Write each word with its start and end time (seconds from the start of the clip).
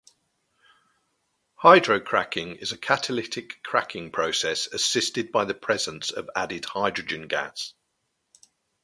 Hydrocracking 1.61 2.55
is 2.55 2.71
a 2.71 2.77
catalytic 2.79 3.61
cracking 3.61 4.11
process 4.11 4.65
assisted 4.65 5.31
by 5.31 5.45
the 5.45 5.53
presence 5.53 6.09
of 6.09 6.27
added 6.35 6.65
hydrogen 6.65 7.27
gas. 7.27 7.75